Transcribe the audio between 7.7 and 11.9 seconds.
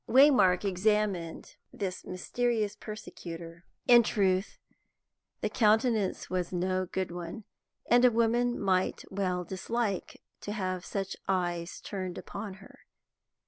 and a woman might well dislike to have such eyes